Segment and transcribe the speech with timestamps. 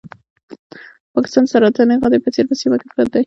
[1.13, 3.19] پاکستان د سرطاني غدې په څېر په سیمه کې پروت دی.